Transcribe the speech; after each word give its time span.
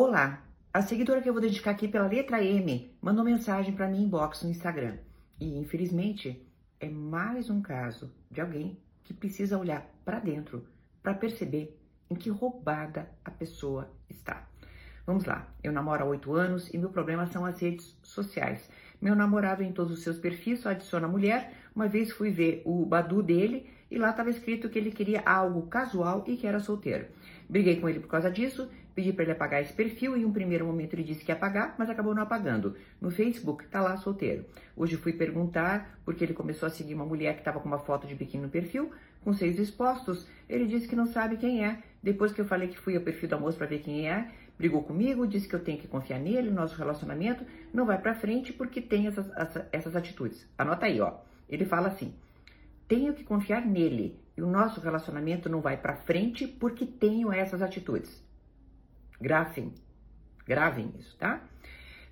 Olá, 0.00 0.44
a 0.72 0.80
seguidora 0.80 1.20
que 1.20 1.28
eu 1.28 1.32
vou 1.32 1.42
dedicar 1.42 1.72
aqui 1.72 1.88
pela 1.88 2.06
letra 2.06 2.40
M 2.40 2.96
mandou 3.02 3.24
mensagem 3.24 3.74
para 3.74 3.88
mim 3.88 4.04
inbox 4.04 4.44
no 4.44 4.50
Instagram. 4.50 4.96
E 5.40 5.58
infelizmente 5.58 6.40
é 6.78 6.88
mais 6.88 7.50
um 7.50 7.60
caso 7.60 8.08
de 8.30 8.40
alguém 8.40 8.78
que 9.02 9.12
precisa 9.12 9.58
olhar 9.58 9.92
para 10.04 10.20
dentro 10.20 10.64
para 11.02 11.14
perceber 11.14 11.76
em 12.08 12.14
que 12.14 12.30
roubada 12.30 13.10
a 13.24 13.30
pessoa 13.32 13.90
está. 14.08 14.46
Vamos 15.04 15.24
lá, 15.24 15.52
eu 15.64 15.72
namoro 15.72 16.04
há 16.04 16.06
oito 16.06 16.32
anos 16.32 16.72
e 16.72 16.78
meu 16.78 16.90
problema 16.90 17.26
são 17.26 17.44
as 17.44 17.58
redes 17.58 17.98
sociais. 18.00 18.70
Meu 19.02 19.16
namorado 19.16 19.64
em 19.64 19.72
todos 19.72 19.92
os 19.92 20.04
seus 20.04 20.16
perfis 20.16 20.60
só 20.60 20.68
adiciona 20.68 21.08
mulher. 21.08 21.52
Uma 21.74 21.88
vez 21.88 22.12
fui 22.12 22.30
ver 22.30 22.62
o 22.64 22.86
Badu 22.86 23.20
dele 23.20 23.68
e 23.90 23.98
lá 23.98 24.10
estava 24.10 24.30
escrito 24.30 24.68
que 24.68 24.78
ele 24.78 24.92
queria 24.92 25.22
algo 25.26 25.66
casual 25.66 26.22
e 26.28 26.36
que 26.36 26.46
era 26.46 26.60
solteiro. 26.60 27.06
Briguei 27.48 27.80
com 27.80 27.88
ele 27.88 27.98
por 27.98 28.08
causa 28.08 28.30
disso, 28.30 28.70
pedi 28.98 29.12
para 29.12 29.22
ele 29.22 29.30
apagar 29.30 29.62
esse 29.62 29.72
perfil 29.72 30.16
em 30.16 30.24
um 30.24 30.32
primeiro 30.32 30.66
momento 30.66 30.94
ele 30.94 31.04
disse 31.04 31.24
que 31.24 31.30
ia 31.30 31.36
apagar, 31.36 31.76
mas 31.78 31.88
acabou 31.88 32.12
não 32.16 32.22
apagando. 32.24 32.74
No 33.00 33.12
Facebook 33.12 33.64
tá 33.68 33.80
lá 33.80 33.96
solteiro. 33.96 34.44
Hoje 34.76 34.96
fui 34.96 35.12
perguntar 35.12 36.00
porque 36.04 36.24
ele 36.24 36.34
começou 36.34 36.66
a 36.66 36.70
seguir 36.70 36.94
uma 36.94 37.06
mulher 37.06 37.34
que 37.34 37.40
estava 37.42 37.60
com 37.60 37.68
uma 37.68 37.78
foto 37.78 38.08
de 38.08 38.16
biquíni 38.16 38.42
no 38.42 38.48
perfil, 38.48 38.90
com 39.22 39.32
seios 39.32 39.56
expostos. 39.56 40.26
Ele 40.48 40.66
disse 40.66 40.88
que 40.88 40.96
não 40.96 41.06
sabe 41.06 41.36
quem 41.36 41.64
é. 41.64 41.80
Depois 42.02 42.32
que 42.32 42.40
eu 42.40 42.44
falei 42.44 42.66
que 42.66 42.76
fui 42.76 42.96
ao 42.96 43.00
perfil 43.00 43.28
da 43.28 43.38
moça 43.38 43.56
para 43.56 43.68
ver 43.68 43.78
quem 43.78 44.10
é, 44.10 44.32
brigou 44.58 44.82
comigo, 44.82 45.28
disse 45.28 45.46
que 45.46 45.54
eu 45.54 45.62
tenho 45.62 45.78
que 45.78 45.86
confiar 45.86 46.18
nele, 46.18 46.50
nosso 46.50 46.76
relacionamento 46.76 47.44
não 47.72 47.86
vai 47.86 47.98
para 47.98 48.16
frente 48.16 48.52
porque 48.52 48.80
tem 48.80 49.06
essas, 49.06 49.30
essas 49.70 49.94
atitudes. 49.94 50.44
Anota 50.58 50.86
aí, 50.86 51.00
ó. 51.00 51.18
Ele 51.48 51.64
fala 51.64 51.86
assim: 51.86 52.12
tenho 52.88 53.14
que 53.14 53.22
confiar 53.22 53.64
nele 53.64 54.18
e 54.36 54.42
o 54.42 54.46
nosso 54.48 54.80
relacionamento 54.80 55.48
não 55.48 55.60
vai 55.60 55.76
para 55.76 55.94
frente 55.94 56.48
porque 56.48 56.84
tenho 56.84 57.32
essas 57.32 57.62
atitudes. 57.62 58.26
Gravem, 59.20 59.72
gravem 60.46 60.92
isso, 60.98 61.16
tá? 61.16 61.42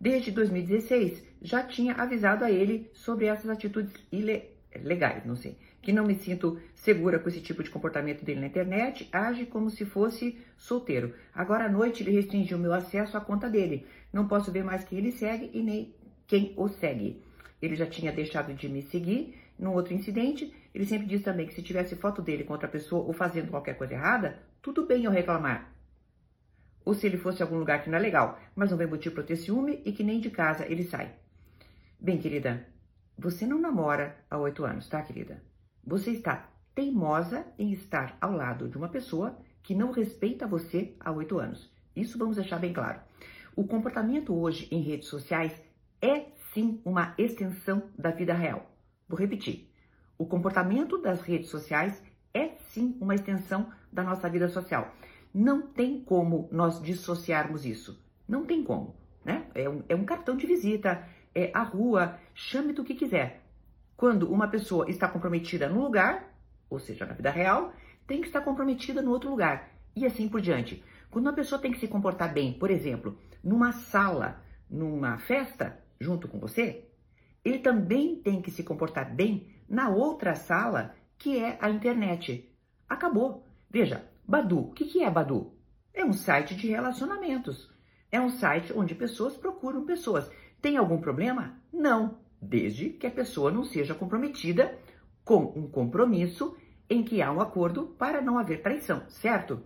Desde 0.00 0.30
2016 0.30 1.22
já 1.40 1.62
tinha 1.62 1.94
avisado 1.94 2.44
a 2.44 2.50
ele 2.50 2.90
sobre 2.92 3.26
essas 3.26 3.50
atitudes 3.50 3.92
ilegais, 4.10 5.24
não 5.24 5.36
sei, 5.36 5.56
que 5.80 5.92
não 5.92 6.04
me 6.04 6.14
sinto 6.14 6.60
segura 6.74 7.18
com 7.18 7.28
esse 7.28 7.40
tipo 7.40 7.62
de 7.62 7.70
comportamento 7.70 8.24
dele 8.24 8.40
na 8.40 8.46
internet, 8.46 9.08
age 9.12 9.46
como 9.46 9.70
se 9.70 9.84
fosse 9.84 10.38
solteiro. 10.56 11.14
Agora 11.34 11.66
à 11.66 11.68
noite 11.68 12.02
ele 12.02 12.12
restringiu 12.12 12.58
meu 12.58 12.72
acesso 12.72 13.16
à 13.16 13.20
conta 13.20 13.50
dele. 13.50 13.86
Não 14.12 14.28
posso 14.28 14.52
ver 14.52 14.64
mais 14.64 14.84
quem 14.84 14.98
ele 14.98 15.10
segue 15.10 15.50
e 15.52 15.62
nem 15.62 15.94
quem 16.26 16.52
o 16.56 16.68
segue. 16.68 17.22
Ele 17.60 17.74
já 17.74 17.86
tinha 17.86 18.12
deixado 18.12 18.54
de 18.54 18.68
me 18.68 18.82
seguir 18.82 19.38
num 19.58 19.72
outro 19.72 19.94
incidente. 19.94 20.52
Ele 20.74 20.86
sempre 20.86 21.06
diz 21.06 21.22
também 21.22 21.46
que 21.46 21.54
se 21.54 21.62
tivesse 21.62 21.94
foto 21.96 22.22
dele 22.22 22.44
com 22.44 22.52
outra 22.52 22.68
pessoa 22.68 23.04
ou 23.04 23.12
fazendo 23.12 23.50
qualquer 23.50 23.76
coisa 23.76 23.94
errada, 23.94 24.38
tudo 24.60 24.86
bem 24.86 25.04
eu 25.04 25.10
reclamar. 25.10 25.72
Ou 26.84 26.94
se 26.94 27.06
ele 27.06 27.16
fosse 27.16 27.42
algum 27.42 27.58
lugar 27.58 27.82
que 27.82 27.90
não 27.90 27.98
é 27.98 28.00
legal, 28.00 28.38
mas 28.54 28.70
não 28.70 28.76
vem 28.76 28.86
motivo 28.86 29.14
para 29.14 29.24
ter 29.24 29.36
ciúme 29.36 29.80
e 29.84 29.92
que 29.92 30.02
nem 30.02 30.20
de 30.20 30.30
casa 30.30 30.66
ele 30.66 30.84
sai. 30.84 31.12
Bem, 31.98 32.18
querida, 32.18 32.66
você 33.16 33.46
não 33.46 33.60
namora 33.60 34.16
há 34.28 34.38
oito 34.38 34.64
anos, 34.64 34.88
tá, 34.88 35.00
querida? 35.02 35.42
Você 35.84 36.10
está 36.10 36.48
teimosa 36.74 37.46
em 37.58 37.72
estar 37.72 38.16
ao 38.20 38.32
lado 38.32 38.68
de 38.68 38.76
uma 38.76 38.88
pessoa 38.88 39.38
que 39.62 39.74
não 39.74 39.92
respeita 39.92 40.46
você 40.46 40.94
há 40.98 41.12
oito 41.12 41.38
anos. 41.38 41.70
Isso 41.94 42.18
vamos 42.18 42.36
deixar 42.36 42.58
bem 42.58 42.72
claro. 42.72 43.00
O 43.54 43.64
comportamento 43.64 44.34
hoje 44.34 44.66
em 44.70 44.80
redes 44.80 45.08
sociais 45.08 45.52
é 46.00 46.26
sim 46.52 46.80
uma 46.84 47.14
extensão 47.18 47.82
da 47.96 48.10
vida 48.10 48.34
real. 48.34 48.70
Vou 49.08 49.18
repetir. 49.18 49.70
O 50.18 50.26
comportamento 50.26 50.98
das 50.98 51.20
redes 51.20 51.50
sociais 51.50 52.02
é 52.32 52.56
sim 52.70 52.96
uma 53.00 53.14
extensão 53.14 53.70
da 53.92 54.02
nossa 54.02 54.28
vida 54.28 54.48
social. 54.48 54.92
Não 55.34 55.62
tem 55.62 56.02
como 56.02 56.48
nós 56.52 56.80
dissociarmos 56.82 57.64
isso. 57.64 58.02
Não 58.28 58.44
tem 58.44 58.62
como. 58.62 58.94
Né? 59.24 59.46
É, 59.54 59.68
um, 59.68 59.82
é 59.88 59.94
um 59.94 60.04
cartão 60.04 60.36
de 60.36 60.46
visita, 60.46 61.06
é 61.34 61.50
a 61.54 61.62
rua, 61.62 62.18
chame 62.34 62.72
do 62.72 62.84
que 62.84 62.94
quiser. 62.94 63.42
Quando 63.96 64.30
uma 64.30 64.48
pessoa 64.48 64.90
está 64.90 65.08
comprometida 65.08 65.68
no 65.68 65.82
lugar, 65.82 66.34
ou 66.68 66.78
seja, 66.78 67.06
na 67.06 67.14
vida 67.14 67.30
real, 67.30 67.72
tem 68.06 68.20
que 68.20 68.26
estar 68.26 68.40
comprometida 68.40 69.00
no 69.00 69.10
outro 69.10 69.30
lugar. 69.30 69.70
E 69.94 70.04
assim 70.04 70.28
por 70.28 70.40
diante. 70.40 70.82
Quando 71.10 71.26
uma 71.26 71.34
pessoa 71.34 71.60
tem 71.60 71.70
que 71.70 71.78
se 71.78 71.88
comportar 71.88 72.32
bem, 72.32 72.54
por 72.54 72.70
exemplo, 72.70 73.18
numa 73.44 73.72
sala, 73.72 74.42
numa 74.68 75.18
festa, 75.18 75.78
junto 76.00 76.26
com 76.26 76.38
você, 76.38 76.88
ele 77.44 77.58
também 77.58 78.16
tem 78.16 78.40
que 78.40 78.50
se 78.50 78.62
comportar 78.62 79.14
bem 79.14 79.46
na 79.68 79.88
outra 79.88 80.34
sala, 80.34 80.94
que 81.18 81.38
é 81.38 81.58
a 81.60 81.70
internet. 81.70 82.50
Acabou. 82.88 83.46
Veja, 83.70 84.04
Badu. 84.26 84.58
O 84.60 84.72
que, 84.72 84.84
que 84.84 85.02
é 85.02 85.10
Badu? 85.10 85.52
É 85.92 86.04
um 86.04 86.12
site 86.12 86.54
de 86.54 86.68
relacionamentos. 86.68 87.70
É 88.10 88.20
um 88.20 88.30
site 88.30 88.72
onde 88.74 88.94
pessoas 88.94 89.36
procuram 89.36 89.84
pessoas. 89.84 90.30
Tem 90.60 90.76
algum 90.76 91.00
problema? 91.00 91.60
Não, 91.72 92.18
desde 92.40 92.90
que 92.90 93.06
a 93.06 93.10
pessoa 93.10 93.50
não 93.50 93.64
seja 93.64 93.94
comprometida 93.94 94.78
com 95.24 95.52
um 95.56 95.68
compromisso 95.68 96.56
em 96.88 97.02
que 97.02 97.22
há 97.22 97.32
um 97.32 97.40
acordo 97.40 97.86
para 97.98 98.20
não 98.20 98.38
haver 98.38 98.62
traição, 98.62 99.02
certo? 99.08 99.62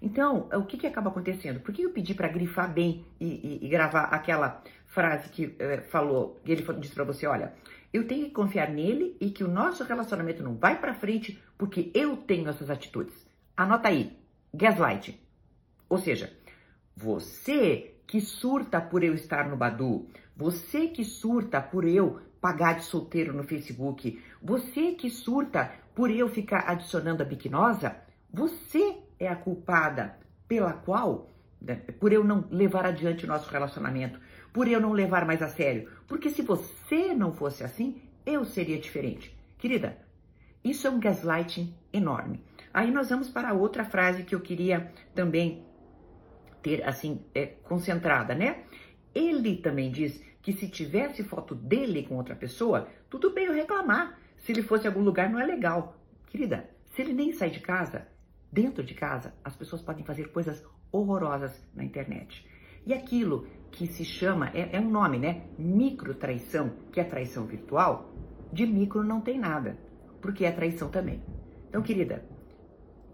Então, 0.00 0.48
o 0.52 0.64
que, 0.64 0.76
que 0.76 0.86
acaba 0.86 1.10
acontecendo? 1.10 1.60
Por 1.60 1.72
que 1.72 1.82
eu 1.82 1.90
pedi 1.90 2.12
para 2.12 2.28
grifar 2.28 2.72
bem 2.72 3.06
e, 3.20 3.26
e, 3.26 3.66
e, 3.66 3.68
gravar 3.68 4.04
aquela 4.04 4.62
frase 4.86 5.28
que 5.28 5.54
eh, 5.58 5.80
falou, 5.82 6.40
que 6.44 6.50
ele 6.50 6.62
disse 6.80 6.94
para 6.94 7.04
você, 7.04 7.26
olha, 7.26 7.54
eu 7.92 8.06
tenho 8.06 8.24
que 8.24 8.32
confiar 8.32 8.68
nele 8.68 9.16
e 9.20 9.30
que 9.30 9.44
o 9.44 9.48
nosso 9.48 9.84
relacionamento 9.84 10.42
não 10.42 10.56
vai 10.56 10.80
para 10.80 10.94
frente 10.94 11.40
porque 11.56 11.92
eu 11.94 12.16
tenho 12.16 12.48
essas 12.48 12.68
atitudes. 12.68 13.14
Anota 13.56 13.88
aí, 13.88 14.18
gaslight. 14.52 15.20
Ou 15.88 15.98
seja, 15.98 16.32
você 16.96 17.96
que 18.06 18.20
surta 18.20 18.80
por 18.80 19.04
eu 19.04 19.14
estar 19.14 19.48
no 19.48 19.56
Badu, 19.56 20.08
você 20.34 20.88
que 20.88 21.04
surta 21.04 21.60
por 21.60 21.84
eu 21.84 22.20
pagar 22.40 22.78
de 22.78 22.84
solteiro 22.84 23.34
no 23.34 23.44
Facebook, 23.44 24.22
você 24.42 24.92
que 24.92 25.10
surta 25.10 25.70
por 25.94 26.10
eu 26.10 26.28
ficar 26.28 26.64
adicionando 26.66 27.22
a 27.22 27.26
biquinosa, 27.26 27.94
você 28.32 28.96
é 29.18 29.28
a 29.28 29.36
culpada 29.36 30.18
pela 30.48 30.72
qual, 30.72 31.30
né, 31.60 31.76
por 32.00 32.10
eu 32.10 32.24
não 32.24 32.46
levar 32.50 32.86
adiante 32.86 33.24
o 33.26 33.28
nosso 33.28 33.50
relacionamento, 33.50 34.18
por 34.50 34.66
eu 34.66 34.80
não 34.80 34.92
levar 34.92 35.26
mais 35.26 35.42
a 35.42 35.48
sério. 35.48 35.90
Porque 36.08 36.30
se 36.30 36.40
você 36.40 37.14
não 37.14 37.34
fosse 37.34 37.62
assim, 37.62 38.00
eu 38.24 38.44
seria 38.46 38.78
diferente. 38.78 39.36
Querida, 39.58 39.98
isso 40.64 40.86
é 40.86 40.90
um 40.90 40.98
gaslighting 40.98 41.74
enorme. 41.92 42.42
Aí 42.72 42.90
nós 42.90 43.10
vamos 43.10 43.28
para 43.28 43.52
outra 43.52 43.84
frase 43.84 44.24
que 44.24 44.34
eu 44.34 44.40
queria 44.40 44.92
também 45.14 45.64
ter 46.62 46.86
assim 46.86 47.24
é, 47.34 47.46
concentrada, 47.46 48.34
né? 48.34 48.64
Ele 49.14 49.56
também 49.56 49.90
diz 49.90 50.22
que 50.40 50.52
se 50.52 50.68
tivesse 50.68 51.22
foto 51.22 51.54
dele 51.54 52.04
com 52.04 52.16
outra 52.16 52.34
pessoa, 52.34 52.88
tudo 53.10 53.32
bem 53.32 53.46
eu 53.46 53.52
reclamar. 53.52 54.18
Se 54.38 54.52
ele 54.52 54.62
fosse 54.62 54.84
em 54.84 54.88
algum 54.88 55.02
lugar, 55.02 55.30
não 55.30 55.38
é 55.38 55.46
legal. 55.46 55.96
Querida, 56.26 56.68
se 56.90 57.02
ele 57.02 57.12
nem 57.12 57.32
sai 57.32 57.50
de 57.50 57.60
casa, 57.60 58.06
Dentro 58.52 58.84
de 58.84 58.92
casa, 58.92 59.32
as 59.42 59.56
pessoas 59.56 59.80
podem 59.80 60.04
fazer 60.04 60.30
coisas 60.30 60.62
horrorosas 60.92 61.58
na 61.74 61.82
internet. 61.82 62.46
E 62.84 62.92
aquilo 62.92 63.46
que 63.70 63.86
se 63.86 64.04
chama, 64.04 64.50
é, 64.52 64.76
é 64.76 64.78
um 64.78 64.90
nome, 64.90 65.18
né? 65.18 65.46
Micro 65.58 66.14
traição, 66.14 66.70
que 66.92 67.00
é 67.00 67.04
traição 67.04 67.46
virtual, 67.46 68.12
de 68.52 68.66
micro 68.66 69.02
não 69.02 69.22
tem 69.22 69.38
nada, 69.38 69.78
porque 70.20 70.44
é 70.44 70.52
traição 70.52 70.90
também. 70.90 71.22
Então, 71.66 71.80
querida, 71.80 72.22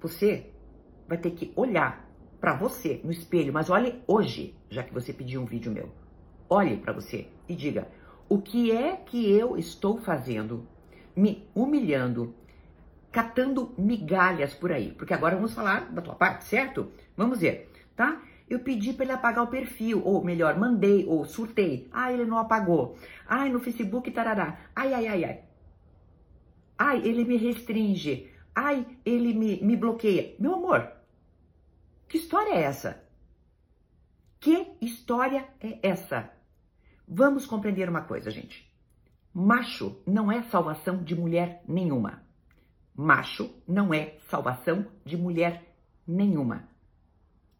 você 0.00 0.50
vai 1.06 1.18
ter 1.18 1.30
que 1.32 1.52
olhar 1.56 2.08
para 2.40 2.54
você 2.54 3.00
no 3.02 3.10
espelho, 3.10 3.52
mas 3.52 3.70
olhe 3.70 4.02
hoje, 4.06 4.54
já 4.70 4.82
que 4.82 4.94
você 4.94 5.12
pediu 5.12 5.40
um 5.40 5.46
vídeo 5.46 5.72
meu. 5.72 5.90
Olhe 6.48 6.76
para 6.76 6.92
você 6.92 7.28
e 7.48 7.54
diga: 7.54 7.88
o 8.28 8.40
que 8.40 8.70
é 8.70 8.96
que 8.96 9.30
eu 9.30 9.56
estou 9.56 9.98
fazendo, 9.98 10.66
me 11.16 11.48
humilhando, 11.54 12.34
catando 13.10 13.74
migalhas 13.76 14.54
por 14.54 14.70
aí, 14.70 14.92
porque 14.92 15.14
agora 15.14 15.34
vamos 15.34 15.54
falar 15.54 15.90
da 15.92 16.02
tua 16.02 16.14
parte, 16.14 16.44
certo? 16.44 16.92
Vamos 17.16 17.40
ver, 17.40 17.70
tá? 17.96 18.22
Eu 18.48 18.60
pedi 18.60 18.94
para 18.94 19.04
ele 19.04 19.12
apagar 19.12 19.44
o 19.44 19.48
perfil, 19.48 20.02
ou 20.04 20.24
melhor, 20.24 20.58
mandei, 20.58 21.04
ou 21.06 21.24
surtei. 21.26 21.86
Ah, 21.92 22.10
ele 22.10 22.24
não 22.24 22.38
apagou. 22.38 22.96
Ai, 23.26 23.50
no 23.50 23.60
Facebook, 23.60 24.10
tarará. 24.10 24.58
Ai, 24.74 24.94
ai, 24.94 25.06
ai, 25.06 25.24
ai. 25.24 25.40
Ai, 26.78 27.02
ele 27.04 27.24
me 27.24 27.36
restringe. 27.36 28.30
Ai, 28.60 28.84
ele 29.04 29.32
me, 29.34 29.62
me 29.62 29.76
bloqueia. 29.76 30.34
Meu 30.36 30.54
amor, 30.56 30.92
que 32.08 32.18
história 32.18 32.54
é 32.54 32.62
essa? 32.62 33.00
Que 34.40 34.72
história 34.80 35.48
é 35.60 35.78
essa? 35.80 36.28
Vamos 37.06 37.46
compreender 37.46 37.88
uma 37.88 38.02
coisa, 38.02 38.32
gente. 38.32 38.68
Macho 39.32 40.02
não 40.04 40.30
é 40.32 40.42
salvação 40.42 41.04
de 41.04 41.14
mulher 41.14 41.62
nenhuma. 41.68 42.24
Macho 42.96 43.48
não 43.64 43.94
é 43.94 44.18
salvação 44.28 44.88
de 45.04 45.16
mulher 45.16 45.76
nenhuma. 46.04 46.68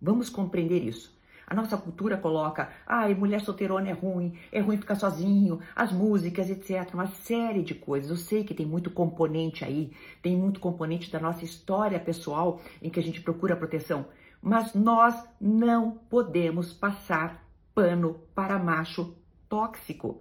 Vamos 0.03 0.29
compreender 0.29 0.83
isso. 0.83 1.17
A 1.49 1.55
nossa 1.55 1.79
cultura 1.79 2.19
coloca, 2.19 2.69
ai, 2.87 3.15
mulher 3.15 3.41
solteirona 3.41 3.89
é 3.89 3.93
ruim, 3.93 4.39
é 4.53 4.61
ruim 4.61 4.77
ficar 4.77 4.97
sozinho, 4.97 5.61
as 5.75 5.91
músicas, 5.91 6.51
etc. 6.51 6.93
Uma 6.93 7.07
série 7.07 7.63
de 7.63 7.75
coisas. 7.75 8.11
Eu 8.11 8.19
sei 8.19 8.45
que 8.45 8.53
tem 8.53 8.67
muito 8.67 8.91
componente 8.91 9.65
aí, 9.65 9.91
tem 10.21 10.37
muito 10.37 10.61
componente 10.61 11.11
da 11.11 11.19
nossa 11.19 11.47
história 11.47 11.99
pessoal 11.99 12.61
em 12.83 12.91
que 12.91 13.01
a 13.01 13.03
gente 13.03 13.23
procura 13.23 13.57
proteção. 13.57 14.05
Mas 14.43 14.75
nós 14.75 15.27
não 15.41 15.93
podemos 16.11 16.75
passar 16.75 17.43
pano 17.75 18.21
para 18.35 18.59
macho 18.59 19.17
tóxico. 19.49 20.21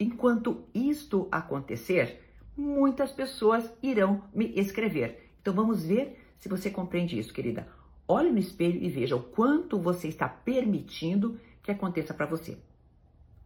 Enquanto 0.00 0.64
isto 0.74 1.28
acontecer, 1.30 2.34
muitas 2.56 3.12
pessoas 3.12 3.70
irão 3.82 4.22
me 4.34 4.58
escrever. 4.58 5.30
Então 5.42 5.52
vamos 5.52 5.84
ver 5.84 6.18
se 6.38 6.48
você 6.48 6.70
compreende 6.70 7.18
isso, 7.18 7.30
querida. 7.30 7.81
Olhe 8.06 8.30
no 8.30 8.38
espelho 8.38 8.82
e 8.82 8.88
veja 8.88 9.16
o 9.16 9.22
quanto 9.22 9.78
você 9.78 10.08
está 10.08 10.28
permitindo 10.28 11.38
que 11.62 11.70
aconteça 11.70 12.12
para 12.12 12.26
você. 12.26 12.58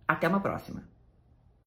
Até 0.09 0.27
uma 0.29 0.41
próxima. 0.41 0.83